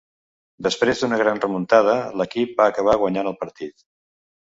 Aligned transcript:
Després 0.67 1.03
d'una 1.03 1.19
gran 1.23 1.43
remuntada, 1.45 1.95
l'equip 2.23 2.59
va 2.65 2.69
acabar 2.75 2.99
guanyant 3.07 3.35
el 3.35 3.41
partit. 3.47 3.91